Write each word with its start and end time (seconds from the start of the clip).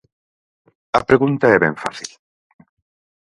A 0.97 0.99
pregunta 1.09 1.45
é 1.55 1.57
ben 1.63 1.75
fácil. 1.83 2.11